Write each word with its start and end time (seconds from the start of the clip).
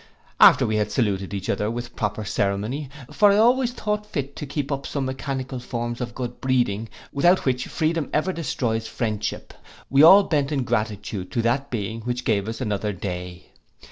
After 0.39 0.65
we 0.65 0.77
had 0.77 0.91
saluted 0.91 1.31
each 1.31 1.47
other 1.47 1.69
with 1.69 1.95
proper 1.95 2.25
ceremony, 2.25 2.89
for 3.11 3.31
I 3.31 3.37
always 3.37 3.71
thought 3.71 4.03
fit 4.07 4.35
to 4.37 4.47
keep 4.47 4.71
up 4.71 4.87
some 4.87 5.05
mechanical 5.05 5.59
forms 5.59 6.01
of 6.01 6.15
good 6.15 6.41
breeding, 6.41 6.89
without 7.13 7.45
which 7.45 7.67
freedom 7.67 8.09
ever 8.11 8.33
destroys 8.33 8.87
friendship, 8.87 9.53
we 9.91 10.01
all 10.01 10.23
bent 10.23 10.51
in 10.51 10.63
gratitude 10.63 11.31
to 11.33 11.43
that 11.43 11.69
Being 11.69 12.01
who 12.01 12.15
gave 12.15 12.47
us 12.49 12.59
another 12.59 12.93
day. 12.93 13.51